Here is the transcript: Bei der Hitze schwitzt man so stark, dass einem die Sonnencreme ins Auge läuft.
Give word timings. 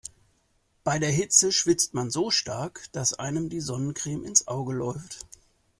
Bei 0.83 0.97
der 0.97 1.11
Hitze 1.11 1.51
schwitzt 1.51 1.93
man 1.93 2.09
so 2.09 2.31
stark, 2.31 2.89
dass 2.91 3.13
einem 3.13 3.49
die 3.49 3.59
Sonnencreme 3.61 4.23
ins 4.23 4.47
Auge 4.47 4.73
läuft. 4.73 5.27